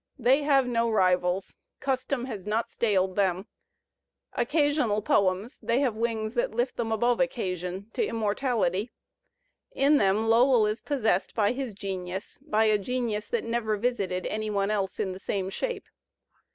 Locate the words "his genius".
11.51-12.39